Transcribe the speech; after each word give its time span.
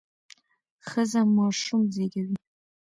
ښځه 0.87 1.21
ماشوم 1.35 1.81
زیږوي. 1.93 2.35